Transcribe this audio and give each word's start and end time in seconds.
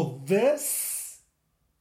Foda-se! 0.00 1.18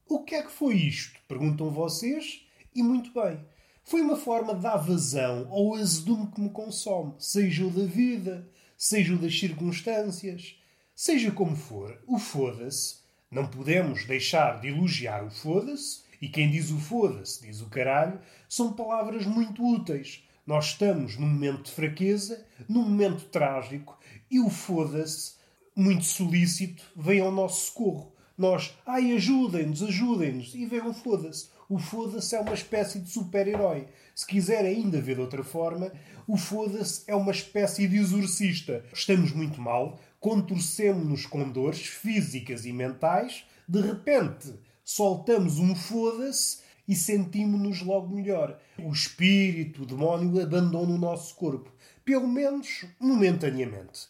O 0.05 0.25
que 0.25 0.35
é 0.35 0.43
que 0.43 0.51
foi 0.51 0.75
isto? 0.75 1.17
Perguntam 1.25 1.71
vocês, 1.71 2.45
e 2.75 2.83
muito 2.83 3.13
bem. 3.13 3.39
Foi 3.85 4.01
uma 4.01 4.17
forma 4.17 4.53
de 4.55 4.61
dar 4.61 4.75
vazão 4.75 5.47
ao 5.49 5.75
azedume 5.75 6.27
que 6.27 6.41
me 6.41 6.49
consome, 6.49 7.13
seja 7.17 7.65
o 7.65 7.69
da 7.69 7.85
vida, 7.85 8.45
seja 8.77 9.15
o 9.15 9.17
das 9.17 9.39
circunstâncias, 9.39 10.57
seja 10.93 11.31
como 11.31 11.55
for. 11.55 11.97
O 12.05 12.19
foda-se, 12.19 12.97
não 13.31 13.47
podemos 13.47 14.05
deixar 14.05 14.59
de 14.59 14.67
elogiar 14.67 15.23
o 15.23 15.31
foda-se, 15.31 16.01
e 16.21 16.27
quem 16.27 16.51
diz 16.51 16.71
o 16.71 16.77
foda-se 16.77 17.47
diz 17.47 17.61
o 17.61 17.69
caralho, 17.69 18.19
são 18.49 18.73
palavras 18.73 19.25
muito 19.25 19.65
úteis. 19.65 20.25
Nós 20.45 20.65
estamos 20.65 21.15
num 21.15 21.27
momento 21.27 21.63
de 21.63 21.71
fraqueza, 21.71 22.45
num 22.67 22.81
momento 22.81 23.29
trágico, 23.29 23.97
e 24.29 24.41
o 24.41 24.49
foda-se, 24.49 25.38
muito 25.79 26.03
solícito, 26.03 26.83
vem 26.95 27.21
ao 27.21 27.31
nosso 27.31 27.67
socorro. 27.67 28.13
Nós, 28.37 28.73
ai, 28.85 29.11
ajudem-nos, 29.13 29.83
ajudem-nos, 29.83 30.55
e 30.55 30.65
vem 30.65 30.81
o 30.81 30.93
foda-se. 30.93 31.49
O 31.67 31.77
foda-se 31.77 32.35
é 32.35 32.39
uma 32.39 32.53
espécie 32.53 32.99
de 32.99 33.09
super-herói. 33.09 33.87
Se 34.15 34.25
quiser 34.25 34.65
ainda 34.65 35.01
ver 35.01 35.15
de 35.15 35.21
outra 35.21 35.43
forma, 35.43 35.91
o 36.27 36.37
foda-se 36.37 37.03
é 37.07 37.15
uma 37.15 37.31
espécie 37.31 37.87
de 37.87 37.97
exorcista. 37.97 38.83
Estamos 38.93 39.31
muito 39.31 39.61
mal, 39.61 39.99
contorcemos-nos 40.19 41.25
com 41.25 41.49
dores 41.49 41.85
físicas 41.85 42.65
e 42.65 42.73
mentais, 42.73 43.43
de 43.67 43.81
repente 43.81 44.53
soltamos 44.83 45.59
um 45.59 45.75
foda-se 45.75 46.59
e 46.87 46.95
sentimos-nos 46.95 47.81
logo 47.83 48.15
melhor. 48.15 48.59
O 48.79 48.91
espírito, 48.91 49.83
o 49.83 49.85
demónio 49.85 50.41
abandona 50.41 50.91
o 50.91 50.97
nosso 50.97 51.35
corpo. 51.35 51.71
Pelo 52.03 52.27
menos 52.27 52.85
momentaneamente. 52.99 54.07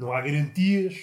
Não 0.00 0.14
há 0.14 0.22
garantias 0.22 0.94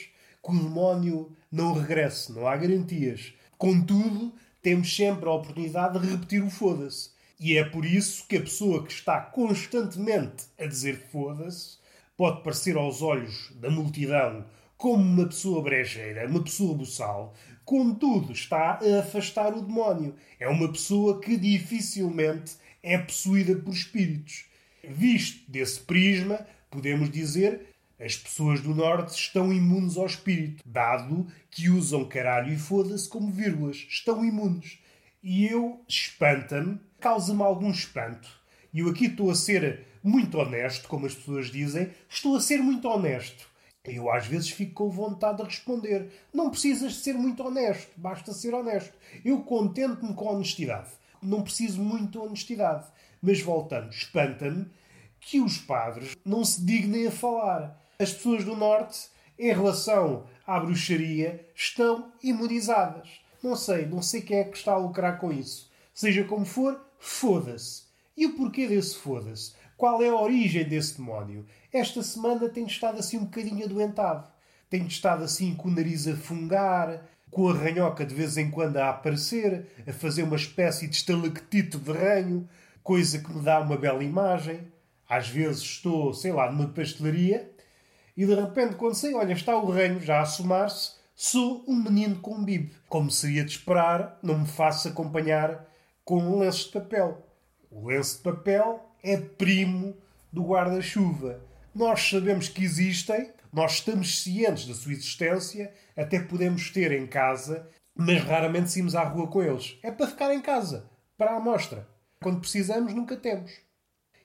que 0.44 0.52
o 0.52 0.58
demónio 0.58 1.32
não 1.52 1.74
regresse. 1.74 2.32
Não 2.32 2.48
há 2.48 2.58
garantias. 2.58 3.32
Contudo, 3.56 4.34
temos 4.60 4.94
sempre 4.96 5.30
a 5.30 5.34
oportunidade 5.34 6.00
de 6.00 6.08
repetir 6.08 6.44
o 6.44 6.50
foda-se. 6.50 7.12
E 7.40 7.56
é 7.56 7.64
por 7.64 7.86
isso 7.86 8.28
que 8.28 8.38
a 8.38 8.42
pessoa 8.42 8.84
que 8.84 8.92
está 8.92 9.22
constantemente 9.22 10.46
a 10.60 10.66
dizer 10.66 10.98
foda-se 11.12 11.78
pode 12.18 12.42
parecer 12.42 12.76
aos 12.76 13.04
olhos 13.04 13.52
da 13.58 13.70
multidão 13.70 14.44
como 14.76 15.04
uma 15.04 15.28
pessoa 15.28 15.62
brejeira, 15.62 16.28
uma 16.28 16.44
pessoa 16.44 16.76
buçal, 16.76 17.36
contudo 17.64 18.32
está 18.32 18.80
a 18.82 19.00
afastar 19.00 19.56
o 19.56 19.62
demónio. 19.62 20.16
É 20.40 20.50
uma 20.50 20.72
pessoa 20.72 21.22
que 21.22 21.38
dificilmente 21.38 22.56
é 22.82 22.98
possuída 22.98 23.56
por 23.56 23.74
espíritos. 23.76 24.46
Visto 24.84 25.52
desse 25.52 25.82
prisma, 25.82 26.48
podemos 26.72 27.12
dizer 27.12 27.77
as 28.00 28.16
pessoas 28.16 28.62
do 28.62 28.76
Norte 28.76 29.16
estão 29.16 29.52
imunes 29.52 29.98
ao 29.98 30.06
espírito, 30.06 30.64
dado 30.66 31.28
que 31.50 31.68
usam 31.68 32.06
caralho 32.06 32.54
e 32.54 32.58
foda-se 32.58 33.10
como 33.10 33.32
vírgulas. 33.32 33.78
Estão 33.90 34.24
imunes. 34.24 34.80
E 35.24 35.46
eu 35.48 35.84
espanta-me, 35.88 36.80
causa-me 37.00 37.42
algum 37.42 37.72
espanto. 37.72 38.30
E 38.72 38.80
eu 38.80 38.90
aqui 38.90 39.06
estou 39.08 39.32
a 39.32 39.36
ser 39.36 39.88
muito 40.04 40.38
honesto, 40.38 40.88
como 40.88 41.08
as 41.08 41.16
pessoas 41.16 41.48
dizem, 41.50 41.90
estou 42.08 42.36
a 42.36 42.42
ser 42.42 42.60
muito 42.60 42.88
honesto. 42.88 43.50
Eu 43.84 44.12
às 44.12 44.28
vezes 44.28 44.50
fico 44.52 44.74
com 44.74 44.90
vontade 44.90 45.38
de 45.38 45.46
responder. 45.46 46.12
Não 46.32 46.52
precisas 46.52 46.94
de 46.94 47.00
ser 47.00 47.14
muito 47.14 47.44
honesto, 47.44 47.90
basta 47.98 48.32
ser 48.32 48.54
honesto. 48.54 48.94
Eu 49.26 49.42
contento-me 49.42 50.14
com 50.14 50.28
honestidade. 50.28 50.90
Não 51.22 51.42
preciso 51.42 51.82
muito 51.82 52.12
de 52.12 52.18
honestidade. 52.20 52.86
Mas 53.22 53.42
voltando, 53.42 53.90
espanta-me 53.90 54.68
que 55.20 55.42
os 55.42 55.58
padres 55.58 56.16
não 56.24 56.46
se 56.46 56.64
dignem 56.64 57.08
a 57.08 57.12
falar 57.12 57.87
as 58.00 58.14
pessoas 58.14 58.44
do 58.44 58.56
Norte, 58.56 59.10
em 59.40 59.48
relação 59.48 60.26
à 60.46 60.60
bruxaria, 60.60 61.44
estão 61.56 62.12
imunizadas. 62.22 63.10
Não 63.42 63.56
sei, 63.56 63.88
não 63.88 64.04
sei 64.04 64.22
quem 64.22 64.38
é 64.38 64.44
que 64.44 64.56
está 64.56 64.74
a 64.74 64.78
lucrar 64.78 65.20
com 65.20 65.32
isso. 65.32 65.72
Seja 65.96 66.24
como 66.24 66.46
for, 66.46 66.80
foda-se. 67.00 67.86
E 68.16 68.28
o 68.28 68.36
porquê 68.36 68.68
desse 68.68 68.96
foda-se? 68.98 69.54
Qual 69.76 70.02
é 70.04 70.10
a 70.10 70.16
origem 70.16 70.64
desse 70.64 70.98
demónio? 70.98 71.44
Esta 71.74 72.04
semana 72.04 72.48
tem 72.48 72.68
estado 72.68 73.00
assim 73.00 73.18
um 73.18 73.26
bocadinho 73.26 73.66
adoentado. 73.66 74.28
Tem 74.70 74.86
estado 74.86 75.24
assim 75.24 75.56
com 75.56 75.68
o 75.68 75.72
nariz 75.72 76.08
a 76.08 76.16
fungar, 76.16 77.04
com 77.32 77.50
a 77.50 77.54
ranhoca 77.54 78.06
de 78.06 78.14
vez 78.14 78.38
em 78.38 78.52
quando 78.52 78.78
a 78.78 78.90
aparecer, 78.90 79.66
a 79.88 79.92
fazer 79.92 80.22
uma 80.22 80.36
espécie 80.36 80.88
de 80.88 80.96
estalactite 80.96 81.80
de 81.80 81.92
ranho, 81.92 82.48
coisa 82.84 83.18
que 83.18 83.34
me 83.34 83.42
dá 83.42 83.60
uma 83.60 83.76
bela 83.76 84.04
imagem. 84.04 84.72
Às 85.10 85.30
vezes 85.30 85.64
estou, 85.64 86.14
sei 86.14 86.32
lá, 86.32 86.52
numa 86.52 86.68
pastelaria 86.68 87.57
e 88.18 88.26
de 88.26 88.34
repente, 88.34 88.76
quando 88.76 88.96
sei, 88.96 89.14
olha, 89.14 89.32
está 89.32 89.56
o 89.56 89.70
reino 89.70 90.00
já 90.02 90.22
a 90.22 90.26
somar-se, 90.26 90.94
sou 91.16 91.64
um 91.68 91.76
menino 91.76 92.16
com 92.20 92.34
um 92.34 92.44
bibe. 92.44 92.74
Como 92.90 93.12
seria 93.12 93.46
de 93.46 93.52
esperar, 93.52 94.18
não 94.24 94.40
me 94.40 94.48
faço 94.48 94.88
acompanhar 94.88 95.64
com 96.04 96.18
um 96.18 96.40
lenço 96.40 96.66
de 96.66 96.72
papel. 96.72 97.24
O 97.70 97.88
lenço 97.88 98.18
de 98.18 98.24
papel 98.24 98.84
é 99.04 99.18
primo 99.18 99.96
do 100.34 100.44
guarda-chuva. 100.44 101.40
Nós 101.76 102.10
sabemos 102.10 102.50
que 102.50 102.64
existem, 102.64 103.32
nós 103.54 103.74
estamos 103.74 104.24
cientes 104.24 104.66
da 104.66 104.74
sua 104.74 104.94
existência, 104.94 105.72
até 105.96 106.20
podemos 106.20 106.72
ter 106.72 106.92
em 106.92 107.06
casa, 107.06 107.70
mas 107.96 108.24
raramente 108.24 108.72
saímos 108.72 108.96
à 108.96 109.04
rua 109.04 109.28
com 109.28 109.44
eles. 109.44 109.78
É 109.84 109.92
para 109.92 110.08
ficar 110.08 110.34
em 110.34 110.42
casa, 110.42 110.90
para 111.16 111.34
a 111.34 111.38
amostra. 111.38 111.88
Quando 112.20 112.40
precisamos, 112.40 112.96
nunca 112.96 113.16
temos. 113.16 113.52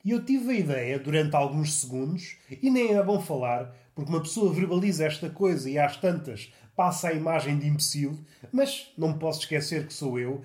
E 0.04 0.10
eu 0.10 0.24
tive 0.24 0.50
a 0.50 0.58
ideia, 0.58 0.98
durante 0.98 1.36
alguns 1.36 1.80
segundos, 1.80 2.36
e 2.50 2.68
nem 2.68 2.94
é 2.94 3.02
bom 3.02 3.20
falar, 3.20 3.72
porque 3.94 4.10
uma 4.10 4.20
pessoa 4.20 4.52
verbaliza 4.52 5.04
esta 5.04 5.30
coisa 5.30 5.70
e 5.70 5.78
às 5.78 5.96
tantas 5.96 6.52
passa 6.74 7.08
a 7.08 7.12
imagem 7.12 7.56
de 7.56 7.68
imbecil, 7.68 8.18
mas 8.50 8.92
não 8.98 9.16
posso 9.16 9.40
esquecer 9.40 9.86
que 9.86 9.94
sou 9.94 10.18
eu. 10.18 10.42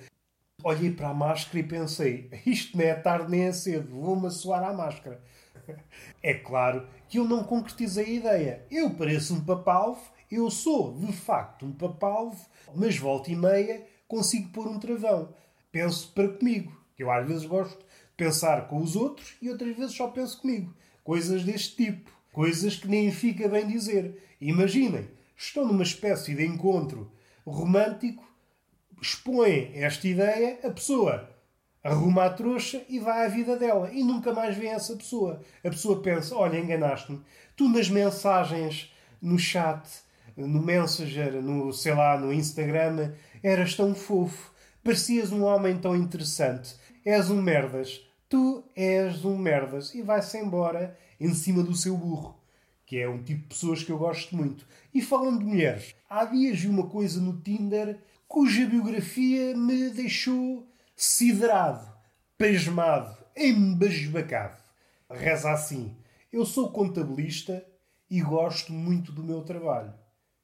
Olhei 0.64 0.92
para 0.92 1.10
a 1.10 1.14
máscara 1.14 1.60
e 1.60 1.64
pensei: 1.64 2.30
isto 2.46 2.78
nem 2.78 2.88
é 2.88 2.96
tarde 2.96 3.32
nem 3.32 3.44
é 3.44 3.52
cedo, 3.52 4.00
vou-me 4.00 4.28
assoar 4.28 4.64
à 4.64 4.74
máscara. 4.74 5.22
É 6.22 6.34
claro 6.34 6.88
que 7.10 7.20
eu 7.20 7.26
não 7.26 7.44
concretizei 7.44 8.06
a 8.06 8.10
ideia. 8.10 8.66
Eu 8.72 8.92
pareço 8.92 9.34
um 9.34 9.44
papalvo, 9.44 10.02
eu 10.32 10.50
sou 10.50 10.98
de 10.98 11.12
facto 11.12 11.66
um 11.66 11.74
papalvo, 11.74 12.46
mas 12.76 12.98
volta 12.98 13.32
e 13.32 13.36
meia 13.36 13.86
consigo 14.08 14.50
pôr 14.50 14.68
um 14.68 14.80
travão. 14.80 15.34
Penso 15.72 16.12
para 16.14 16.30
comigo, 16.30 16.72
que 16.96 17.04
eu 17.04 17.12
às 17.12 17.28
vezes 17.28 17.46
gosto 17.46 17.86
pensar 18.18 18.68
com 18.68 18.82
os 18.82 18.96
outros 18.96 19.36
e 19.42 19.50
outras 19.50 19.78
vezes 19.78 19.96
só 19.96 20.08
penso 20.08 20.42
comigo. 20.42 20.76
Coisas 21.04 21.44
deste 21.44 21.76
tipo. 21.76 22.12
Coisas 22.34 22.76
que 22.76 22.88
nem 22.88 23.12
fica 23.12 23.48
bem 23.48 23.68
dizer. 23.68 24.22
Imaginem, 24.42 25.08
estão 25.36 25.66
numa 25.66 25.84
espécie 25.84 26.36
de 26.36 26.46
encontro 26.46 27.12
romântico, 27.46 28.24
expõem 29.02 29.72
esta 29.76 30.08
ideia, 30.08 30.60
a 30.64 30.70
pessoa 30.70 31.30
arruma 31.84 32.26
a 32.26 32.30
trouxa 32.30 32.84
e 32.90 33.00
vai 33.00 33.26
à 33.26 33.30
vida 33.30 33.56
dela. 33.56 33.90
E 33.92 34.04
nunca 34.04 34.34
mais 34.34 34.58
vê 34.58 34.68
essa 34.68 34.96
pessoa. 34.96 35.42
A 35.64 35.70
pessoa 35.70 36.02
pensa: 36.02 36.36
olha, 36.36 36.60
enganaste-me. 36.60 37.22
Tu 37.56 37.70
nas 37.70 37.90
mensagens, 37.90 38.94
no 39.22 39.40
chat, 39.40 39.88
no 40.36 40.62
Messenger, 40.62 41.42
no, 41.42 41.72
sei 41.72 41.94
lá, 41.94 42.18
no 42.20 42.34
Instagram, 42.34 43.14
eras 43.42 43.76
tão 43.76 43.96
fofo. 43.96 44.52
Parecias 44.84 45.32
um 45.32 45.44
homem 45.44 45.78
tão 45.78 45.96
interessante. 45.96 46.76
És 47.06 47.30
um 47.30 47.42
merdas. 47.42 48.07
Tu 48.30 48.64
és 48.76 49.24
um 49.24 49.38
merdas. 49.38 49.94
E 49.96 50.02
vai-se 50.02 50.38
embora 50.38 50.98
em 51.20 51.34
cima 51.34 51.64
do 51.64 51.76
seu 51.76 51.96
burro, 51.96 52.40
que 52.86 52.98
é 52.98 53.08
um 53.08 53.24
tipo 53.24 53.42
de 53.42 53.48
pessoas 53.48 53.84
que 53.84 53.92
eu 53.92 53.98
gosto 53.98 54.36
muito. 54.36 54.68
E 54.94 55.02
falando 55.02 55.40
de 55.40 55.46
mulheres, 55.46 55.96
há 56.10 56.26
dias 56.26 56.60
vi 56.60 56.68
uma 56.68 56.88
coisa 56.88 57.22
no 57.22 57.42
Tinder 57.42 58.00
cuja 58.28 58.66
biografia 58.66 59.56
me 59.56 59.90
deixou 59.90 60.68
siderado, 60.96 61.90
pasmado, 62.38 63.18
embasbacado. 63.36 64.62
Reza 65.10 65.52
assim: 65.52 65.96
Eu 66.32 66.46
sou 66.46 66.70
contabilista 66.72 67.66
e 68.10 68.22
gosto 68.22 68.74
muito 68.74 69.12
do 69.12 69.24
meu 69.24 69.42
trabalho. 69.42 69.94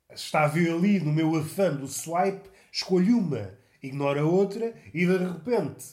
Está 0.10 0.44
a 0.44 0.48
ver 0.48 0.72
ali 0.72 1.00
no 1.00 1.12
meu 1.12 1.36
afã 1.36 1.74
do 1.74 1.88
swipe, 1.88 2.50
escolho 2.72 3.18
uma, 3.18 3.52
ignoro 3.82 4.20
a 4.20 4.24
outra 4.24 4.74
e 4.94 5.06
de 5.06 5.18
repente 5.18 5.86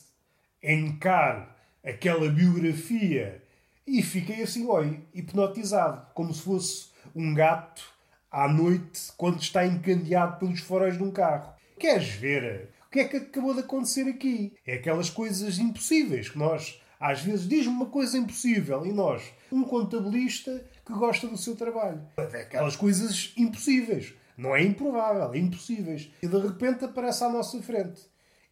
encaro 0.62 1.48
aquela 1.84 2.28
biografia 2.28 3.42
e 3.86 4.02
fiquei 4.02 4.42
assim, 4.42 4.66
oi, 4.66 5.00
hipnotizado, 5.14 6.06
como 6.14 6.32
se 6.32 6.42
fosse 6.42 6.88
um 7.14 7.34
gato 7.34 7.82
à 8.30 8.46
noite 8.46 9.10
quando 9.16 9.40
está 9.40 9.66
encandeado 9.66 10.38
pelos 10.38 10.60
faróis 10.60 10.96
de 10.96 11.02
um 11.02 11.10
carro. 11.10 11.52
Queres 11.78 12.08
ver? 12.08 12.70
O 12.86 12.90
que 12.90 13.00
é 13.00 13.04
que 13.04 13.16
acabou 13.16 13.54
de 13.54 13.60
acontecer 13.60 14.08
aqui? 14.08 14.52
É 14.66 14.74
aquelas 14.74 15.10
coisas 15.10 15.58
impossíveis 15.58 16.28
que 16.28 16.38
nós, 16.38 16.80
às 16.98 17.22
vezes, 17.22 17.48
diz-me 17.48 17.72
uma 17.72 17.86
coisa 17.86 18.18
impossível 18.18 18.84
e 18.84 18.92
nós, 18.92 19.22
um 19.50 19.64
contabilista 19.64 20.64
que 20.84 20.92
gosta 20.92 21.26
do 21.26 21.36
seu 21.36 21.56
trabalho. 21.56 22.02
É 22.16 22.42
aquelas 22.42 22.76
coisas 22.76 23.32
impossíveis. 23.36 24.14
Não 24.36 24.54
é 24.56 24.62
improvável, 24.62 25.32
é 25.32 25.38
impossíveis. 25.38 26.10
E 26.22 26.26
de 26.26 26.38
repente 26.38 26.84
aparece 26.84 27.22
à 27.24 27.28
nossa 27.28 27.60
frente. 27.62 28.02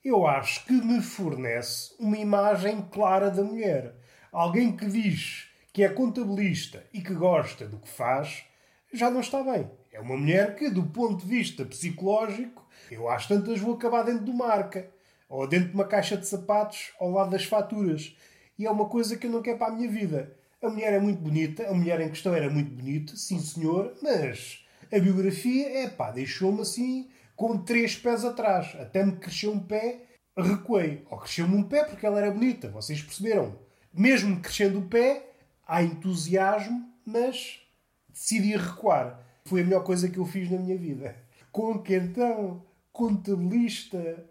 Eu 0.05 0.27
acho 0.27 0.65
que 0.65 0.73
me 0.73 1.03
fornece 1.03 1.95
uma 1.99 2.17
imagem 2.17 2.83
clara 2.91 3.31
da 3.31 3.43
mulher 3.43 3.95
Alguém 4.33 4.77
que 4.77 4.87
diz 4.87 5.49
que 5.73 5.83
é 5.83 5.89
contabilista 5.89 6.85
e 6.93 7.01
que 7.01 7.15
gosta 7.15 7.67
do 7.67 7.79
que 7.79 7.89
faz, 7.89 8.45
já 8.93 9.11
não 9.11 9.21
está 9.21 9.43
bem. 9.43 9.71
É 9.91 10.01
uma 10.01 10.17
mulher 10.17 10.55
que, 10.55 10.69
do 10.69 10.83
ponto 10.85 11.25
de 11.25 11.27
vista 11.27 11.65
psicológico, 11.65 12.67
eu 12.91 13.09
às 13.09 13.27
tantas 13.27 13.59
vou 13.59 13.75
acabar 13.75 14.03
dentro 14.03 14.25
de 14.25 14.31
uma 14.31 14.47
arca, 14.47 14.91
ou 15.29 15.47
dentro 15.47 15.69
de 15.69 15.75
uma 15.75 15.87
caixa 15.87 16.17
de 16.17 16.27
sapatos, 16.27 16.93
ao 17.01 17.11
lado 17.11 17.31
das 17.31 17.45
faturas. 17.45 18.15
E 18.59 18.67
é 18.67 18.71
uma 18.71 18.87
coisa 18.87 19.17
que 19.17 19.27
eu 19.27 19.31
não 19.31 19.43
quero 19.43 19.59
para 19.59 19.73
a 19.73 19.77
minha 19.77 19.91
vida. 19.91 20.37
A 20.63 20.69
mulher 20.69 20.93
é 20.93 21.01
muito 21.01 21.21
bonita, 21.21 21.67
a 21.67 21.73
mulher 21.73 22.01
em 22.01 22.11
questão 22.11 22.35
era 22.35 22.51
muito 22.51 22.71
bonita, 22.71 23.17
sim 23.17 23.41
senhor, 23.41 23.95
mas 24.03 24.65
a 24.93 24.99
biografia, 24.99 25.85
é 25.85 25.89
pá, 25.89 26.11
deixou-me 26.11 26.61
assim 26.61 27.09
com 27.39 27.57
três 27.57 27.95
pés 27.95 28.25
atrás. 28.25 28.75
Até 28.81 29.07
me 29.07 29.13
cresceu 29.13 29.53
um 29.53 29.61
pé, 29.61 30.07
recuei. 30.37 31.05
Ou 31.09 31.19
cresceu-me 31.19 31.55
um 31.55 31.63
pé 31.63 31.85
porque 31.85 32.05
ela 32.05 32.19
era 32.19 32.33
bonita, 32.33 32.69
vocês 32.69 33.01
perceberam. 33.01 33.57
Mesmo 33.95 34.41
crescendo 34.41 34.81
o 34.81 34.89
pé, 34.89 35.31
há 35.65 35.81
entusiasmo, 35.81 36.93
mas 37.07 37.61
decidi 38.09 38.57
recuar. 38.57 39.25
Foi 39.45 39.61
a 39.61 39.65
melhor 39.65 39.85
coisa 39.85 40.11
que 40.11 40.19
eu 40.19 40.27
fiz 40.27 40.51
na 40.51 40.59
minha 40.59 40.77
vida. 40.77 41.15
Com 41.53 41.81
que 41.81 41.95
então, 41.95 42.67
contabilista 42.93 44.27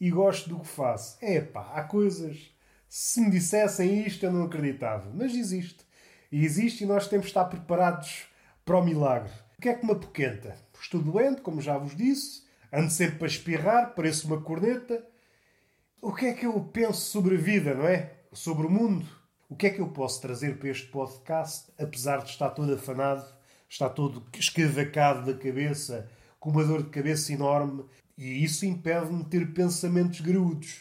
e 0.00 0.08
gosto 0.08 0.48
do 0.48 0.60
que 0.60 0.68
faço. 0.68 1.18
É 1.20 1.40
pá, 1.40 1.72
há 1.74 1.82
coisas. 1.82 2.54
Se 2.88 3.20
me 3.20 3.30
dissessem 3.30 4.06
isto, 4.06 4.24
eu 4.24 4.32
não 4.32 4.44
acreditava. 4.44 5.10
Mas 5.12 5.34
existe. 5.34 5.84
E 6.30 6.44
existe 6.44 6.84
e 6.84 6.86
nós 6.86 7.08
temos 7.08 7.26
de 7.26 7.30
estar 7.30 7.46
preparados 7.46 8.26
para 8.64 8.78
o 8.78 8.84
milagre. 8.84 9.32
O 9.58 9.60
que 9.60 9.68
é 9.68 9.74
que 9.74 9.84
me 9.84 9.92
apoquenta? 9.92 10.56
Estou 10.80 11.02
doente, 11.02 11.40
como 11.40 11.60
já 11.60 11.76
vos 11.76 11.96
disse. 11.96 12.51
Ando 12.72 12.90
sempre 12.90 13.18
para 13.18 13.26
espirrar, 13.26 13.94
pareço 13.94 14.26
uma 14.26 14.40
corneta. 14.40 15.06
O 16.00 16.14
que 16.14 16.24
é 16.26 16.32
que 16.32 16.46
eu 16.46 16.58
penso 16.72 17.02
sobre 17.02 17.34
a 17.34 17.38
vida, 17.38 17.74
não 17.74 17.86
é? 17.86 18.14
Sobre 18.32 18.66
o 18.66 18.70
mundo? 18.70 19.06
O 19.46 19.54
que 19.54 19.66
é 19.66 19.70
que 19.70 19.80
eu 19.80 19.88
posso 19.88 20.22
trazer 20.22 20.56
para 20.56 20.70
este 20.70 20.86
podcast, 20.86 21.70
apesar 21.78 22.22
de 22.22 22.30
estar 22.30 22.48
todo 22.48 22.72
afanado, 22.72 23.26
estar 23.68 23.90
todo 23.90 24.24
escavacado 24.32 25.30
da 25.30 25.38
cabeça, 25.38 26.10
com 26.40 26.48
uma 26.48 26.64
dor 26.64 26.82
de 26.82 26.88
cabeça 26.88 27.34
enorme, 27.34 27.84
e 28.16 28.42
isso 28.42 28.64
impede-me 28.64 29.22
de 29.22 29.28
ter 29.28 29.52
pensamentos 29.52 30.22
graúdos. 30.22 30.80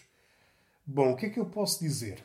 Bom, 0.85 1.11
o 1.11 1.15
que 1.17 1.25
é 1.25 1.29
que 1.29 1.39
eu 1.39 1.45
posso 1.45 1.81
dizer? 1.81 2.23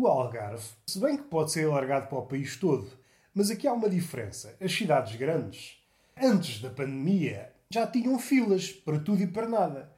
O 0.00 0.06
Algarve, 0.08 0.64
se 0.86 0.98
bem 0.98 1.18
que 1.18 1.24
pode 1.24 1.52
ser 1.52 1.66
alargado 1.66 2.08
para 2.08 2.18
o 2.18 2.26
país 2.26 2.56
todo, 2.56 2.90
mas 3.34 3.50
aqui 3.50 3.68
há 3.68 3.72
uma 3.74 3.90
diferença. 3.90 4.56
As 4.60 4.72
cidades 4.72 5.14
grandes, 5.16 5.78
antes 6.16 6.60
da 6.62 6.70
pandemia, 6.70 7.53
já 7.74 7.88
tinham 7.88 8.16
filas 8.20 8.70
para 8.70 9.00
tudo 9.00 9.20
e 9.20 9.26
para 9.26 9.48
nada. 9.48 9.90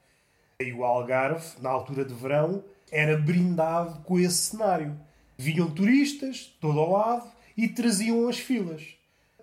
E 0.59 0.73
o 0.73 0.83
Algarve, 0.83 1.61
na 1.61 1.69
altura 1.69 2.07
de 2.07 2.15
verão, 2.15 2.65
era 2.91 3.19
brindado 3.19 4.01
com 4.01 4.19
esse 4.19 4.39
cenário. 4.51 4.99
Vinham 5.37 5.71
turistas, 5.71 6.57
todo 6.59 6.81
ao 6.81 6.93
lado, 6.93 7.31
e 7.55 7.69
traziam 7.69 8.27
as 8.31 8.39
filas. 8.39 8.95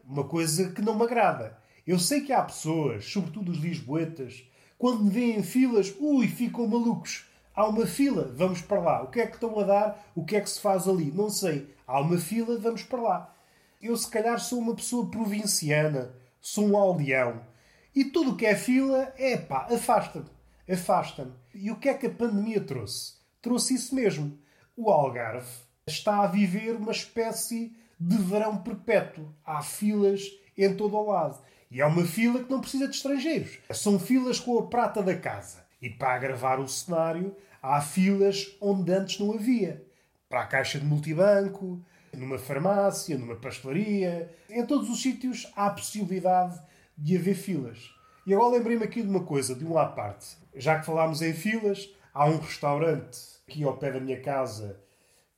Uma 0.03 0.23
coisa 0.23 0.71
que 0.71 0.81
não 0.81 0.95
me 0.95 1.03
agrada. 1.03 1.55
Eu 1.85 1.99
sei 1.99 2.21
que 2.21 2.33
há 2.33 2.41
pessoas, 2.41 3.05
sobretudo 3.05 3.51
os 3.51 3.59
lisboetas, 3.59 4.43
quando 4.79 5.03
me 5.03 5.11
veem 5.11 5.43
filas, 5.43 5.93
ui, 5.99 6.27
ficam 6.27 6.65
malucos. 6.65 7.25
Há 7.53 7.67
uma 7.67 7.85
fila, 7.85 8.33
vamos 8.35 8.63
para 8.63 8.81
lá. 8.81 9.03
O 9.03 9.11
que 9.11 9.19
é 9.19 9.27
que 9.27 9.35
estão 9.35 9.59
a 9.59 9.63
dar? 9.63 10.11
O 10.15 10.25
que 10.25 10.35
é 10.35 10.41
que 10.41 10.49
se 10.49 10.59
faz 10.59 10.87
ali? 10.87 11.11
Não 11.11 11.29
sei. 11.29 11.67
Há 11.85 11.99
uma 11.99 12.17
fila, 12.17 12.57
vamos 12.57 12.81
para 12.81 12.99
lá. 12.99 13.35
Eu, 13.79 13.95
se 13.95 14.09
calhar, 14.09 14.39
sou 14.39 14.57
uma 14.57 14.73
pessoa 14.73 15.05
provinciana, 15.05 16.15
sou 16.41 16.65
um 16.67 16.75
aldeão. 16.75 17.52
E 17.95 18.05
tudo 18.05 18.31
o 18.31 18.35
que 18.35 18.45
é 18.45 18.55
fila, 18.55 19.13
é 19.17 19.37
pá, 19.37 19.67
afasta-me. 19.71 20.25
Afasta-me. 20.69 21.33
E 21.53 21.69
o 21.69 21.75
que 21.75 21.89
é 21.89 21.93
que 21.93 22.07
a 22.07 22.09
pandemia 22.09 22.61
trouxe? 22.61 23.13
Trouxe 23.41 23.75
isso 23.75 23.93
mesmo. 23.93 24.37
O 24.75 24.89
Algarve 24.89 25.47
está 25.85 26.23
a 26.23 26.27
viver 26.27 26.75
uma 26.75 26.91
espécie 26.91 27.75
de 27.99 28.17
verão 28.17 28.57
perpétuo. 28.57 29.31
Há 29.45 29.61
filas 29.61 30.23
em 30.57 30.75
todo 30.75 30.97
o 30.97 31.11
lado. 31.11 31.39
E 31.69 31.81
é 31.81 31.85
uma 31.85 32.05
fila 32.05 32.43
que 32.43 32.51
não 32.51 32.61
precisa 32.61 32.87
de 32.87 32.95
estrangeiros. 32.95 33.59
São 33.71 33.99
filas 33.99 34.39
com 34.39 34.57
a 34.57 34.67
prata 34.67 35.03
da 35.03 35.15
casa. 35.15 35.63
E 35.81 35.89
para 35.89 36.15
agravar 36.15 36.59
o 36.59 36.67
cenário, 36.67 37.35
há 37.61 37.81
filas 37.81 38.55
onde 38.59 38.91
antes 38.91 39.19
não 39.19 39.33
havia. 39.33 39.85
Para 40.29 40.41
a 40.41 40.47
caixa 40.47 40.79
de 40.79 40.85
multibanco, 40.85 41.83
numa 42.13 42.37
farmácia, 42.37 43.17
numa 43.17 43.35
pastelaria. 43.35 44.33
Em 44.49 44.65
todos 44.65 44.89
os 44.89 45.01
sítios 45.01 45.51
há 45.55 45.67
a 45.67 45.71
possibilidade 45.71 46.59
de 46.97 47.17
haver 47.17 47.35
filas. 47.35 47.93
E 48.25 48.33
agora 48.33 48.57
lembrei-me 48.57 48.83
aqui 48.83 49.01
de 49.01 49.09
uma 49.09 49.23
coisa, 49.23 49.53
de 49.53 49.65
um 49.65 49.77
à 49.77 49.85
parte. 49.85 50.37
Já 50.55 50.79
que 50.79 50.85
falámos 50.85 51.21
em 51.21 51.33
filas, 51.33 51.89
há 52.13 52.25
um 52.25 52.37
restaurante 52.37 53.19
aqui 53.47 53.63
ao 53.63 53.77
pé 53.77 53.91
da 53.91 53.99
minha 53.99 54.21
casa 54.21 54.79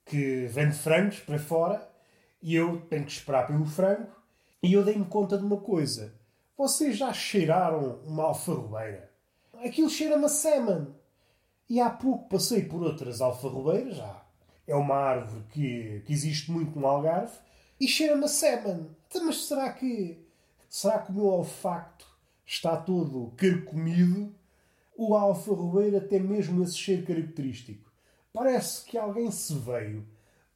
que 0.05 0.45
vende 0.47 0.75
frangos 0.75 1.19
para 1.19 1.39
fora 1.39 1.89
e 2.41 2.53
eu 2.53 2.81
tenho 2.81 3.05
que 3.05 3.11
esperar 3.11 3.47
pelo 3.47 3.65
frango. 3.65 4.07
E 4.61 4.73
eu 4.73 4.83
dei-me 4.83 5.05
conta 5.05 5.37
de 5.37 5.43
uma 5.43 5.57
coisa. 5.57 6.13
Vocês 6.57 6.97
já 6.97 7.11
cheiraram 7.11 7.99
uma 8.05 8.23
alfarrobeira? 8.23 9.11
Aquilo 9.63 9.89
cheira-me 9.89 10.25
a 10.25 10.29
semen. 10.29 10.87
E 11.69 11.79
há 11.81 11.89
pouco 11.89 12.29
passei 12.29 12.63
por 12.63 12.83
outras 12.83 13.21
alfarrobeiras, 13.21 13.97
já. 13.97 14.25
É 14.67 14.75
uma 14.75 14.95
árvore 14.95 15.43
que, 15.49 16.03
que 16.05 16.13
existe 16.13 16.51
muito 16.51 16.79
no 16.79 16.87
Algarve, 16.87 17.37
e 17.79 17.87
cheira-me 17.87 18.25
a 18.25 18.27
semen. 18.27 18.89
Então, 19.07 19.25
mas 19.25 19.45
será 19.45 19.71
que 19.73 20.24
Será 20.75 20.99
que 20.99 21.09
o 21.09 21.15
meu 21.15 21.27
olfacto 21.27 22.05
está 22.45 22.75
todo 22.75 23.31
carcomido? 23.37 24.35
O 24.97 25.15
alfarrobeiro 25.15 26.01
tem 26.01 26.19
mesmo 26.19 26.61
esse 26.61 26.77
cheiro 26.77 27.07
característico. 27.07 27.89
Parece 28.33 28.83
que 28.83 28.97
alguém 28.97 29.31
se 29.31 29.57
veio 29.57 30.05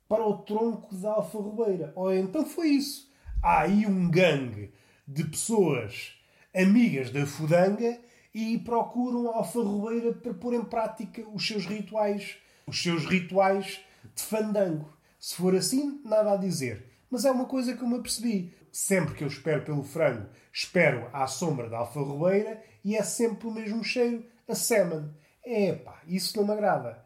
para 0.10 0.28
o 0.28 0.40
tronco 0.40 0.94
da 0.94 1.12
alfarrobeira. 1.14 1.94
Ou 1.96 2.14
então 2.14 2.46
foi 2.46 2.68
isso. 2.68 3.10
Há 3.42 3.62
aí 3.62 3.88
um 3.88 4.12
gangue 4.12 4.74
de 5.08 5.24
pessoas 5.24 6.12
amigas 6.54 7.12
da 7.12 7.26
fudanga 7.26 7.98
e 8.34 8.58
procuram 8.58 9.32
a 9.32 9.38
alfarrobeira 9.38 10.12
para 10.12 10.34
pôr 10.34 10.54
em 10.54 10.66
prática 10.66 11.24
os 11.34 11.48
seus 11.48 11.66
rituais, 11.66 12.36
os 12.68 12.84
seus 12.84 13.06
rituais 13.06 13.80
de 14.14 14.22
fandango. 14.22 14.92
Se 15.18 15.36
for 15.36 15.56
assim, 15.56 16.02
nada 16.04 16.34
a 16.34 16.36
dizer. 16.36 16.90
Mas 17.10 17.24
é 17.24 17.32
uma 17.32 17.46
coisa 17.46 17.74
que 17.74 17.82
eu 17.82 17.88
me 17.88 17.96
apercebi 17.96 18.54
sempre 18.72 19.16
que 19.16 19.24
eu 19.24 19.28
espero 19.28 19.64
pelo 19.64 19.84
frango, 19.84 20.28
espero 20.52 21.10
à 21.14 21.28
sombra 21.28 21.70
da 21.70 21.80
alfarrobeira 21.80 22.62
e 22.84 22.96
é 22.96 23.04
sempre 23.04 23.48
o 23.48 23.52
mesmo 23.52 23.84
cheiro, 23.84 24.26
a 24.48 24.56
semen. 24.56 25.14
Epá, 25.46 26.02
isso 26.08 26.38
não 26.38 26.46
me 26.46 26.54
agrada. 26.54 27.04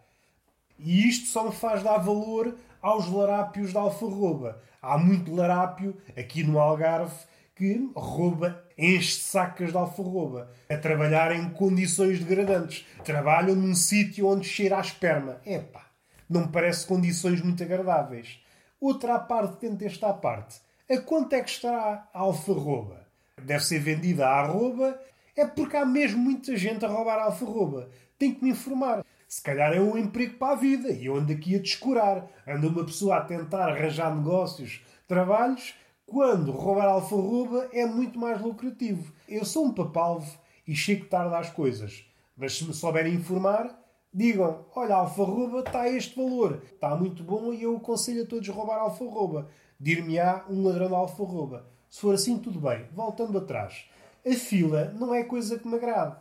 E 0.77 1.07
isto 1.07 1.27
só 1.27 1.45
me 1.45 1.51
faz 1.51 1.83
dar 1.83 1.97
valor 1.97 2.57
aos 2.81 3.07
larápios 3.09 3.71
da 3.71 3.79
alfarroba. 3.79 4.61
Há 4.81 4.97
muito 4.97 5.33
larápio 5.33 5.95
aqui 6.17 6.43
no 6.43 6.59
Algarve 6.59 7.15
que 7.55 7.91
rouba, 7.95 8.63
enche 8.77 9.21
sacas 9.21 9.71
de 9.71 9.77
alfarroba 9.77 10.51
a 10.69 10.75
trabalhar 10.75 11.31
em 11.31 11.49
condições 11.51 12.19
degradantes. 12.19 12.85
Trabalham 13.03 13.55
num 13.55 13.75
sítio 13.75 14.27
onde 14.27 14.47
cheira 14.47 14.77
a 14.77 14.81
esperma. 14.81 15.39
Epá, 15.45 15.85
não 16.29 16.41
me 16.41 16.51
parece 16.51 16.85
condições 16.85 17.41
muito 17.41 17.63
agradáveis. 17.63 18.39
Outra 18.81 19.19
parte 19.19 19.61
dentro 19.61 19.77
desta 19.77 20.11
parte 20.11 20.59
a 20.93 21.01
quanto 21.01 21.33
é 21.33 21.41
que 21.41 21.49
está 21.49 22.07
a 22.13 22.19
alfarroba? 22.19 23.07
Deve 23.41 23.63
ser 23.63 23.79
vendida 23.79 24.27
à 24.27 24.41
arroba. 24.41 24.99
É 25.35 25.45
porque 25.45 25.75
há 25.75 25.85
mesmo 25.85 26.19
muita 26.19 26.55
gente 26.55 26.85
a 26.85 26.87
roubar 26.87 27.19
a 27.19 27.23
alfarroba. 27.25 27.89
Tem 28.17 28.33
que 28.33 28.43
me 28.43 28.51
informar. 28.51 29.03
Se 29.27 29.41
calhar 29.41 29.73
é 29.73 29.81
um 29.81 29.97
emprego 29.97 30.37
para 30.37 30.53
a 30.53 30.55
vida 30.55 30.91
e 30.91 31.07
eu 31.07 31.15
ando 31.15 31.33
aqui 31.33 31.55
a 31.55 31.59
descurar. 31.59 32.27
Anda 32.47 32.67
uma 32.67 32.85
pessoa 32.85 33.17
a 33.17 33.21
tentar 33.21 33.69
arranjar 33.69 34.15
negócios, 34.15 34.81
trabalhos, 35.07 35.73
quando 36.05 36.51
roubar 36.51 36.85
a 36.85 36.91
alfarroba 36.91 37.67
é 37.73 37.85
muito 37.85 38.19
mais 38.19 38.39
lucrativo. 38.39 39.11
Eu 39.27 39.43
sou 39.43 39.65
um 39.65 39.73
papalvo 39.73 40.37
e 40.67 40.75
chego 40.75 41.05
tarde 41.05 41.33
às 41.33 41.49
coisas. 41.49 42.05
Mas 42.37 42.57
se 42.57 42.65
me 42.65 42.73
souberem 42.73 43.15
informar, 43.15 43.82
digam: 44.13 44.65
olha, 44.75 44.95
a 44.95 44.99
alfarroba 44.99 45.59
está 45.59 45.81
a 45.81 45.89
este 45.89 46.15
valor, 46.15 46.61
está 46.73 46.95
muito 46.95 47.23
bom 47.23 47.53
e 47.53 47.63
eu 47.63 47.77
aconselho 47.77 48.23
a 48.23 48.25
todos 48.25 48.47
roubar 48.49 48.77
a 48.77 48.81
alfarroba 48.81 49.49
dir-me-á 49.83 50.45
um 50.49 50.63
ladrão 50.63 50.87
de 50.87 50.95
alfarroba. 50.95 51.69
Se 51.89 51.99
for 51.99 52.15
assim, 52.15 52.39
tudo 52.39 52.59
bem. 52.59 52.87
Voltando 52.93 53.37
atrás. 53.37 53.85
A 54.25 54.33
fila 54.33 54.93
não 54.97 55.13
é 55.13 55.23
coisa 55.23 55.59
que 55.59 55.67
me 55.67 55.75
agrade. 55.75 56.15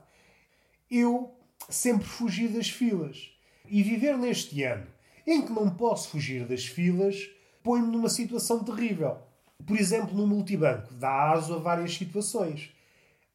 Eu 0.91 1.33
sempre 1.69 2.05
fugi 2.07 2.49
das 2.49 2.69
filas. 2.69 3.31
E 3.69 3.83
viver 3.83 4.19
neste 4.19 4.63
ano 4.65 4.87
em 5.25 5.41
que 5.41 5.53
não 5.53 5.71
posso 5.71 6.09
fugir 6.09 6.45
das 6.47 6.67
filas 6.67 7.31
põe-me 7.63 7.87
numa 7.87 8.09
situação 8.09 8.65
terrível. 8.65 9.19
Por 9.65 9.79
exemplo, 9.79 10.17
no 10.17 10.27
multibanco, 10.27 10.93
dá 10.95 11.31
aso 11.31 11.55
a 11.55 11.59
várias 11.59 11.95
situações. 11.95 12.73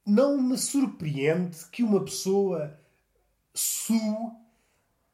Não 0.05 0.37
me 0.41 0.57
surpreende 0.57 1.57
que 1.71 1.83
uma 1.83 2.03
pessoa 2.03 2.77
sue 3.53 4.29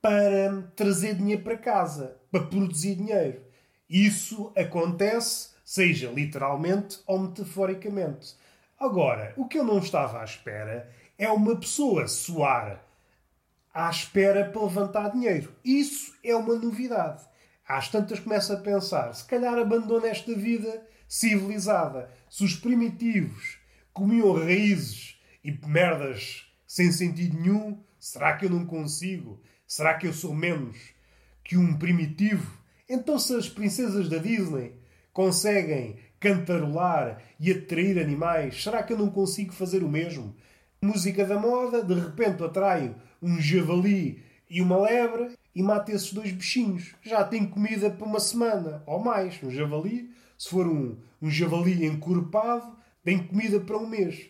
para 0.03 0.63
trazer 0.75 1.15
dinheiro 1.15 1.43
para 1.43 1.57
casa, 1.57 2.17
para 2.29 2.43
produzir 2.43 2.95
dinheiro. 2.95 3.41
Isso 3.89 4.51
acontece, 4.53 5.51
seja 5.63 6.12
literalmente 6.12 7.00
ou 7.07 7.19
metaforicamente. 7.19 8.36
Agora, 8.77 9.33
o 9.38 9.48
que 9.48 9.57
eu 9.57 9.63
não 9.63 9.77
estava 9.77 10.19
à 10.19 10.25
espera 10.25 10.91
é 11.17 11.29
uma 11.31 11.55
pessoa 11.55 12.05
soar 12.05 12.83
à 13.74 13.89
espera 13.89 14.43
para 14.43 14.62
levantar 14.62 15.10
dinheiro. 15.10 15.55
Isso 15.63 16.13
é 16.22 16.36
uma 16.36 16.55
novidade. 16.55 17.24
Às 17.65 17.88
tantas 17.88 18.19
começo 18.19 18.51
a 18.51 18.57
pensar, 18.57 19.13
se 19.13 19.25
calhar 19.25 19.57
abandono 19.57 20.05
esta 20.05 20.36
vida 20.36 20.86
civilizada. 21.07 22.12
Se 22.29 22.43
os 22.43 22.55
primitivos 22.55 23.57
comiam 23.93 24.33
raízes 24.33 25.17
e 25.41 25.51
merdas 25.65 26.45
sem 26.67 26.91
sentido 26.91 27.39
nenhum, 27.39 27.81
será 27.98 28.36
que 28.36 28.45
eu 28.45 28.50
não 28.50 28.65
consigo? 28.65 29.41
Será 29.67 29.96
que 29.96 30.08
eu 30.08 30.13
sou 30.13 30.34
menos 30.34 30.77
que 31.43 31.58
um 31.58 31.77
primitivo? 31.77 32.58
Então, 32.89 33.17
se 33.17 33.36
as 33.36 33.50
princesas 33.50 34.10
da 34.10 34.17
Disney 34.17 34.74
conseguem 35.12 35.98
cantarolar 36.20 37.22
e 37.39 37.51
atrair 37.51 38.00
animais, 38.00 38.63
será 38.63 38.84
que 38.84 38.93
eu 38.93 38.98
não 38.98 39.10
consigo 39.10 39.53
fazer 39.53 39.84
o 39.84 39.89
mesmo? 39.89 40.36
Música 40.82 41.25
da 41.25 41.39
moda, 41.39 41.84
de 41.84 41.93
repente 41.93 42.43
atraio 42.43 42.96
um 43.22 43.39
javali 43.39 44.24
e 44.50 44.62
uma 44.62 44.77
lebre 44.77 45.32
e 45.55 45.63
mato 45.63 45.91
esses 45.91 46.12
dois 46.12 46.32
bichinhos. 46.32 46.93
Já 47.01 47.24
tenho 47.24 47.50
comida 47.50 47.89
para 47.89 48.05
uma 48.05 48.20
semana 48.20 48.84
ou 48.86 49.00
mais. 49.00 49.41
Um 49.41 49.50
javali, 49.50 50.12
se 50.38 50.50
for 50.50 50.67
um, 50.67 50.98
um 51.22 51.29
javali 51.29 51.86
encorpado, 51.86 52.75
tenho 53.03 53.27
comida 53.27 53.60
para 53.60 53.77
um 53.77 53.88
mês. 53.88 54.29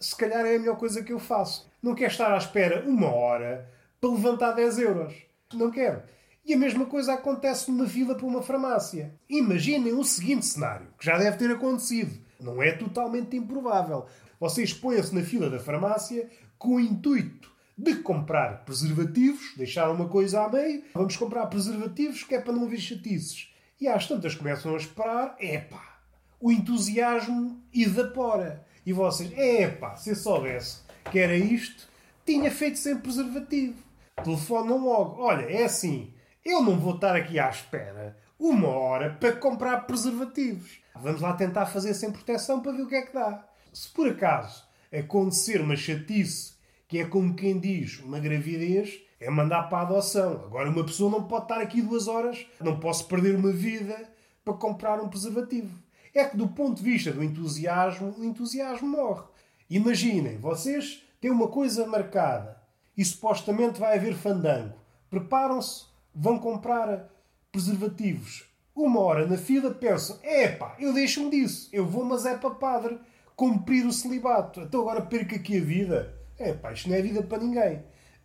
Se 0.00 0.16
calhar 0.16 0.44
é 0.44 0.56
a 0.56 0.58
melhor 0.58 0.76
coisa 0.76 1.02
que 1.02 1.12
eu 1.12 1.18
faço. 1.18 1.70
Não 1.82 1.94
quero 1.94 2.10
estar 2.10 2.32
à 2.32 2.36
espera 2.36 2.88
uma 2.88 3.08
hora 3.08 3.68
para 4.00 4.10
levantar 4.10 4.52
10 4.52 4.78
euros. 4.78 5.14
Não 5.52 5.70
quero. 5.70 6.02
E 6.44 6.54
a 6.54 6.58
mesma 6.58 6.86
coisa 6.86 7.12
acontece 7.12 7.70
numa 7.70 7.86
fila 7.86 8.14
para 8.14 8.26
uma 8.26 8.42
farmácia. 8.42 9.14
Imaginem 9.28 9.92
o 9.92 10.04
seguinte 10.04 10.46
cenário, 10.46 10.88
que 10.98 11.04
já 11.04 11.18
deve 11.18 11.36
ter 11.36 11.50
acontecido. 11.50 12.18
Não 12.40 12.62
é 12.62 12.72
totalmente 12.72 13.36
improvável. 13.36 14.06
Vocês 14.40 14.72
põem-se 14.72 15.14
na 15.14 15.22
fila 15.22 15.50
da 15.50 15.58
farmácia 15.58 16.28
com 16.56 16.76
o 16.76 16.80
intuito 16.80 17.50
de 17.76 17.96
comprar 17.96 18.64
preservativos, 18.64 19.54
deixar 19.56 19.90
uma 19.90 20.08
coisa 20.08 20.42
a 20.42 20.48
meio, 20.48 20.82
vamos 20.94 21.16
comprar 21.16 21.46
preservativos 21.46 22.24
que 22.24 22.34
é 22.34 22.40
para 22.40 22.52
não 22.52 22.64
haver 22.64 22.80
chatices. 22.80 23.52
E 23.80 23.86
às 23.86 24.08
tantas 24.08 24.34
começam 24.34 24.74
a 24.74 24.76
esperar, 24.76 25.36
epá, 25.38 26.00
o 26.40 26.50
entusiasmo 26.50 27.62
evapora. 27.72 28.66
E 28.84 28.92
vocês, 28.92 29.30
epá, 29.36 29.94
se 29.96 30.10
eu 30.10 30.16
soubesse 30.16 30.80
que 31.10 31.18
era 31.18 31.36
isto, 31.36 31.88
tinha 32.24 32.50
feito 32.50 32.78
sem 32.78 32.96
preservativo. 32.96 33.87
Telefonam 34.24 34.84
logo, 34.84 35.22
olha, 35.22 35.44
é 35.44 35.64
assim, 35.64 36.12
eu 36.44 36.62
não 36.62 36.78
vou 36.78 36.94
estar 36.94 37.14
aqui 37.14 37.38
à 37.38 37.48
espera 37.48 38.16
uma 38.38 38.68
hora 38.68 39.16
para 39.18 39.32
comprar 39.32 39.86
preservativos. 39.86 40.78
Vamos 40.94 41.20
lá 41.20 41.32
tentar 41.32 41.66
fazer 41.66 41.92
sem 41.94 42.10
proteção 42.10 42.60
para 42.60 42.72
ver 42.72 42.82
o 42.82 42.88
que 42.88 42.94
é 42.94 43.02
que 43.02 43.12
dá. 43.12 43.44
Se 43.72 43.88
por 43.88 44.08
acaso 44.08 44.64
acontecer 44.96 45.60
uma 45.60 45.76
chatice, 45.76 46.54
que 46.86 46.98
é 46.98 47.04
como 47.04 47.34
quem 47.34 47.58
diz, 47.58 48.00
uma 48.00 48.18
gravidez, 48.18 49.00
é 49.20 49.28
mandar 49.28 49.64
para 49.64 49.78
a 49.78 49.82
adoção. 49.82 50.44
Agora, 50.44 50.70
uma 50.70 50.84
pessoa 50.84 51.10
não 51.10 51.24
pode 51.24 51.44
estar 51.44 51.60
aqui 51.60 51.82
duas 51.82 52.06
horas, 52.06 52.46
não 52.60 52.78
posso 52.78 53.06
perder 53.08 53.34
uma 53.34 53.52
vida 53.52 54.08
para 54.44 54.54
comprar 54.54 55.00
um 55.00 55.08
preservativo. 55.08 55.76
É 56.14 56.24
que, 56.24 56.36
do 56.36 56.48
ponto 56.48 56.76
de 56.76 56.82
vista 56.82 57.12
do 57.12 57.22
entusiasmo, 57.22 58.14
o 58.16 58.24
entusiasmo 58.24 58.88
morre. 58.88 59.24
Imaginem, 59.68 60.38
vocês 60.38 61.04
têm 61.20 61.30
uma 61.30 61.48
coisa 61.48 61.86
marcada 61.86 62.57
e 62.98 63.04
supostamente 63.04 63.78
vai 63.78 63.96
haver 63.96 64.16
fandango. 64.16 64.74
Preparam-se, 65.08 65.86
vão 66.12 66.36
comprar 66.36 67.08
preservativos. 67.52 68.44
Uma 68.74 69.00
hora 69.00 69.24
na 69.24 69.38
fila 69.38 69.70
pensam: 69.70 70.18
epá, 70.22 70.76
eu 70.80 70.92
deixo-me 70.92 71.30
disso, 71.30 71.68
eu 71.72 71.86
vou, 71.86 72.04
mas 72.04 72.26
é 72.26 72.36
para 72.36 72.50
padre, 72.50 72.98
cumprir 73.36 73.86
o 73.86 73.92
celibato. 73.92 74.60
Então 74.62 74.80
agora 74.80 75.00
perco 75.00 75.36
aqui 75.36 75.58
a 75.58 75.64
vida. 75.64 76.12
Epá, 76.38 76.72
isto 76.72 76.88
não 76.88 76.96
é 76.96 77.00
vida 77.00 77.22
para 77.22 77.38
ninguém. 77.38 77.84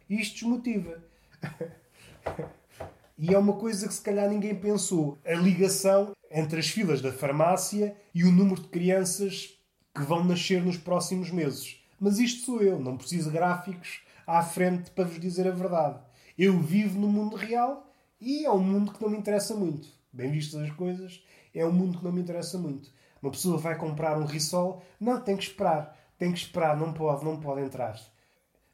Isto 0.10 0.39
desmotiva. 0.39 1.03
e 3.18 3.34
é 3.34 3.38
uma 3.38 3.53
coisa 3.53 3.88
que 3.88 3.94
se 3.94 4.01
calhar 4.01 4.27
ninguém 4.27 4.56
pensou: 4.56 5.20
a 5.24 5.34
ligação 5.34 6.13
entre 6.32 6.60
as 6.60 6.68
filas 6.68 7.00
da 7.00 7.13
farmácia 7.13 7.96
e 8.13 8.24
o 8.24 8.32
número 8.32 8.62
de 8.62 8.70
crianças 8.70 9.56
que 9.94 10.01
vão 10.01 10.24
nascer 10.24 10.63
nos 10.63 10.77
próximos 10.77 11.30
meses. 11.30 11.77
Mas 12.00 12.18
isto 12.18 12.46
sou 12.46 12.62
eu, 12.62 12.80
não 12.80 12.98
preciso 12.98 13.30
de 13.30 13.38
gráficos 13.38 14.01
à 14.25 14.42
frente 14.42 14.92
para 14.92 15.06
vos 15.06 15.20
dizer 15.20 15.48
a 15.48 15.51
verdade. 15.51 16.00
Eu 16.38 16.60
vivo 16.60 17.00
no 17.00 17.08
mundo 17.08 17.36
real 17.36 17.92
e 18.20 18.46
é 18.46 18.51
um 18.51 18.60
mundo 18.60 18.92
que 18.92 19.01
não 19.01 19.10
me 19.10 19.18
interessa 19.18 19.56
muito. 19.56 19.88
Bem 20.12 20.32
vistas 20.32 20.62
as 20.62 20.72
coisas, 20.72 21.24
é 21.53 21.65
um 21.65 21.72
mundo 21.72 21.98
que 21.98 22.03
não 22.03 22.12
me 22.12 22.22
interessa 22.22 22.58
muito. 22.58 22.89
Uma 23.22 23.32
pessoa 23.32 23.58
vai 23.58 23.77
comprar 23.77 24.18
um 24.18 24.25
risol, 24.25 24.84
não, 25.00 25.20
tem 25.22 25.38
que 25.38 25.44
esperar, 25.44 25.98
tem 26.18 26.32
que 26.32 26.39
esperar, 26.39 26.77
não 26.77 26.94
pode, 26.94 27.24
não 27.24 27.39
pode 27.39 27.62
entrar. 27.62 28.00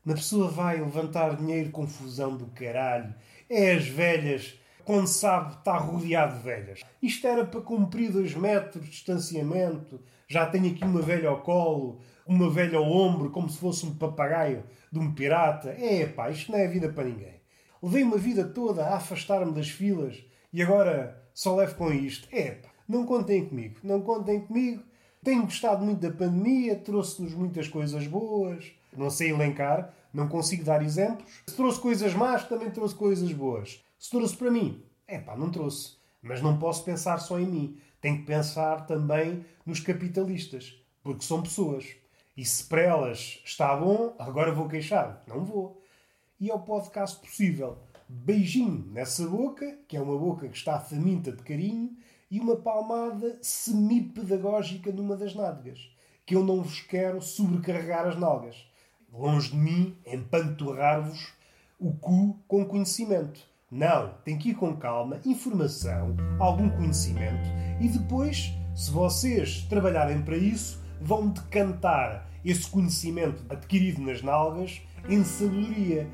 Uma 0.06 0.16
pessoa 0.16 0.50
vai 0.50 0.78
levantar 0.80 1.36
dinheiro, 1.36 1.72
confusão 1.72 2.36
do 2.36 2.48
caralho. 2.48 3.14
É 3.50 3.74
as 3.74 3.88
velhas, 3.88 4.58
quando 4.84 5.08
sabe, 5.08 5.56
está 5.56 5.78
rodeado 5.78 6.38
de 6.38 6.44
velhas. 6.44 6.82
Isto 7.02 7.28
era 7.28 7.46
para 7.46 7.62
cumprir 7.62 8.12
dois 8.12 8.34
metros 8.34 8.84
de 8.84 8.90
distanciamento. 8.90 10.00
Já 10.32 10.46
tenho 10.46 10.70
aqui 10.70 10.84
uma 10.84 11.02
velha 11.02 11.28
ao 11.28 11.42
colo, 11.42 12.02
uma 12.24 12.52
velha 12.52 12.78
ao 12.78 12.92
ombro, 12.92 13.32
como 13.32 13.50
se 13.50 13.58
fosse 13.58 13.84
um 13.84 13.96
papagaio 13.96 14.64
de 14.92 15.00
um 15.00 15.12
pirata. 15.12 15.70
É 15.70 16.06
pá, 16.06 16.30
isto 16.30 16.52
não 16.52 16.60
é 16.60 16.68
vida 16.68 16.88
para 16.88 17.06
ninguém. 17.06 17.42
Levei 17.82 18.04
uma 18.04 18.18
vida 18.18 18.44
toda 18.44 18.86
a 18.86 18.98
afastar-me 18.98 19.52
das 19.52 19.70
filas 19.70 20.24
e 20.54 20.62
agora 20.62 21.20
só 21.34 21.56
levo 21.56 21.74
com 21.74 21.92
isto. 21.92 22.28
É 22.32 22.52
pá, 22.52 22.70
não 22.88 23.08
contem 23.08 23.44
comigo, 23.44 23.80
não 23.84 24.02
contem 24.02 24.40
comigo. 24.42 24.84
Tenho 25.24 25.42
gostado 25.42 25.84
muito 25.84 26.00
da 26.00 26.16
pandemia, 26.16 26.76
trouxe-nos 26.76 27.34
muitas 27.34 27.68
coisas 27.68 28.06
boas. 28.06 28.72
Não 28.96 29.10
sei 29.10 29.32
elencar, 29.32 29.92
não 30.14 30.28
consigo 30.28 30.64
dar 30.64 30.84
exemplos. 30.84 31.42
Se 31.48 31.56
trouxe 31.56 31.80
coisas 31.80 32.14
más, 32.14 32.48
também 32.48 32.70
trouxe 32.70 32.94
coisas 32.94 33.32
boas. 33.34 33.84
Se 33.98 34.12
trouxe 34.12 34.38
para 34.38 34.52
mim, 34.52 34.84
é 35.08 35.18
pá, 35.18 35.36
não 35.36 35.50
trouxe. 35.50 35.98
Mas 36.22 36.40
não 36.40 36.60
posso 36.60 36.84
pensar 36.84 37.18
só 37.18 37.40
em 37.40 37.48
mim. 37.48 37.78
Tenho 38.02 38.20
que 38.20 38.26
pensar 38.26 38.86
também 38.86 39.46
nos 39.66 39.80
capitalistas, 39.80 40.74
porque 41.04 41.24
são 41.24 41.42
pessoas. 41.42 41.86
E 42.36 42.46
se 42.46 42.64
para 42.64 42.82
elas 42.82 43.42
está 43.44 43.76
bom, 43.76 44.16
agora 44.18 44.54
vou 44.54 44.70
queixar. 44.70 45.24
Não 45.28 45.44
vou. 45.44 45.82
E 46.40 46.50
é 46.50 46.54
o 46.54 46.60
podcast 46.60 47.20
possível. 47.20 47.78
Beijinho 48.08 48.86
nessa 48.92 49.28
boca, 49.28 49.78
que 49.88 49.98
é 49.98 50.02
uma 50.02 50.18
boca 50.18 50.48
que 50.48 50.58
está 50.58 50.80
faminta 50.80 51.32
de 51.32 51.44
carinho, 51.44 51.98
e 52.32 52.40
uma 52.40 52.56
palmada 52.56 53.38
semi-pedagógica 53.42 54.92
numa 54.92 55.18
das 55.18 55.36
nádegas, 55.36 55.92
que 56.26 56.36
eu 56.36 56.44
não 56.44 56.62
vos 56.62 56.80
quero 56.82 57.22
sobrecarregar 57.22 58.08
as 58.08 58.18
nalgas. 58.18 58.56
Longe 59.12 59.52
de 59.52 59.58
mim 59.58 59.98
empanturrar-vos 60.06 61.34
o 61.80 61.92
cu 61.94 62.40
com 62.48 62.66
conhecimento. 62.66 63.49
Não, 63.72 64.16
tem 64.26 64.36
que 64.36 64.50
ir 64.50 64.56
com 64.56 64.76
calma, 64.76 65.20
informação, 65.24 66.18
algum 66.40 66.70
conhecimento 66.72 67.48
e 67.80 67.88
depois, 67.88 68.52
se 68.76 68.90
vocês 68.90 69.62
trabalharem 69.70 70.24
para 70.24 70.36
isso, 70.36 70.84
vão 71.00 71.30
decantar 71.30 72.28
esse 72.44 72.68
conhecimento 72.68 73.46
adquirido 73.48 74.02
nas 74.02 74.24
nalgas 74.24 74.82
em 75.08 75.24
sabedoria. 75.24 76.10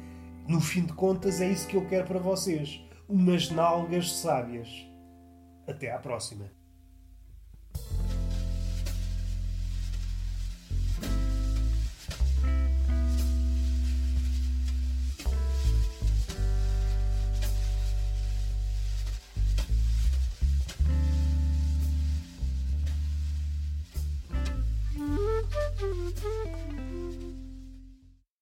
No 0.47 0.59
fim 0.59 0.85
de 0.85 0.93
contas, 0.93 1.39
é 1.39 1.49
isso 1.49 1.67
que 1.67 1.77
eu 1.77 1.87
quero 1.87 2.05
para 2.05 2.19
vocês: 2.19 2.81
umas 3.07 3.49
nalgas 3.49 4.11
sábias. 4.11 4.85
Até 5.65 5.91
à 5.91 5.97
próxima. 5.97 6.54